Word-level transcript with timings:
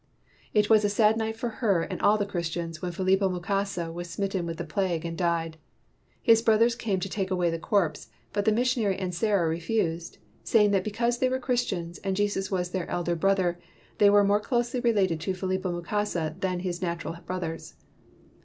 It 0.51 0.67
was 0.67 0.83
a 0.83 0.89
sad 0.89 1.15
night 1.15 1.35
for 1.35 1.49
her 1.61 1.83
and 1.83 2.01
all 2.01 2.17
the 2.17 2.25
Christians 2.25 2.81
when 2.81 2.91
Philipo 2.91 3.29
Mukasa 3.29 3.93
was 3.93 4.09
smit 4.09 4.31
ten 4.31 4.47
with 4.47 4.57
the 4.57 4.63
plague 4.63 5.05
and 5.05 5.15
died. 5.15 5.57
His 6.23 6.41
brothers 6.41 6.73
came 6.73 6.99
to 7.01 7.07
take 7.07 7.29
away 7.29 7.51
the 7.51 7.59
corpse, 7.59 8.07
but 8.33 8.45
the 8.45 8.51
mis 8.51 8.73
sionary 8.73 8.95
and 8.99 9.13
Sarah 9.13 9.47
refused, 9.47 10.17
saying 10.43 10.71
that 10.71 10.83
be 10.83 10.89
cause 10.89 11.19
they 11.19 11.29
were 11.29 11.37
Christians 11.37 11.99
and 11.99 12.15
Jesus 12.15 12.49
was 12.49 12.71
their 12.71 12.89
elder 12.89 13.15
brother, 13.15 13.59
they 13.99 14.09
were 14.09 14.23
more 14.23 14.39
closely 14.39 14.79
related 14.79 15.19
to 15.21 15.35
Philipo 15.35 15.71
Mukasa 15.71 16.33
than 16.39 16.61
his 16.61 16.81
natural 16.81 17.15
brothers. 17.23 17.75